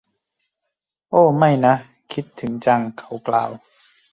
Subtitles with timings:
[1.09, 1.75] โอ้ ไม่นะ
[2.11, 3.49] คิดถึงจัง เขากล่าว